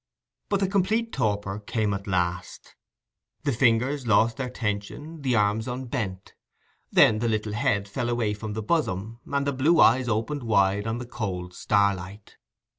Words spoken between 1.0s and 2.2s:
torpor came at